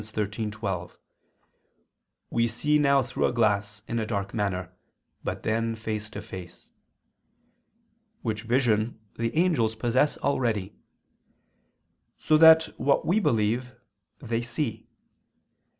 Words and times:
13:12: 0.01 0.93
"We 2.31 2.47
see 2.47 2.79
now 2.79 3.03
through 3.03 3.27
a 3.27 3.31
glass 3.31 3.83
in 3.87 3.99
a 3.99 4.05
dark 4.07 4.33
manner; 4.33 4.71
but 5.23 5.43
then 5.43 5.75
face 5.75 6.09
to 6.09 6.23
face": 6.23 6.71
which 8.23 8.41
vision 8.41 8.97
the 9.19 9.37
angels 9.37 9.75
possess 9.75 10.17
already; 10.17 10.73
so 12.17 12.35
that 12.39 12.69
what 12.79 13.05
we 13.05 13.19
believe, 13.19 13.75
they 14.17 14.41
see. 14.41 14.87